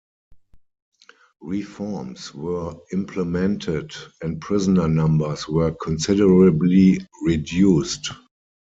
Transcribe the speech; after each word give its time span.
Reforms 1.41 2.33
were 2.33 2.73
implemented 2.91 3.93
and 4.23 4.41
prisoner 4.41 4.87
numbers 4.87 5.47
were 5.47 5.73
considerably 5.73 7.07
reduced. 7.21 8.11